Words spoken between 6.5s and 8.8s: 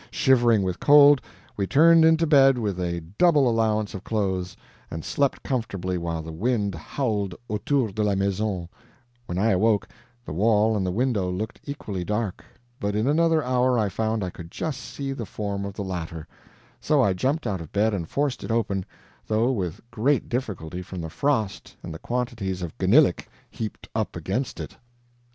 howled AUTOUR DE LA MAISON;